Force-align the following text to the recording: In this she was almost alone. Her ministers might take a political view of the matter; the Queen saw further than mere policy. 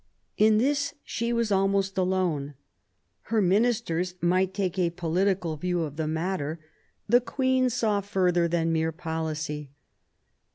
In 0.35 0.57
this 0.57 0.95
she 1.03 1.31
was 1.31 1.51
almost 1.51 1.95
alone. 1.95 2.55
Her 3.29 3.39
ministers 3.39 4.15
might 4.19 4.51
take 4.51 4.79
a 4.79 4.89
political 4.89 5.57
view 5.57 5.83
of 5.83 5.95
the 5.95 6.07
matter; 6.07 6.57
the 7.07 7.21
Queen 7.21 7.69
saw 7.69 8.01
further 8.01 8.47
than 8.47 8.73
mere 8.73 8.91
policy. 8.91 9.69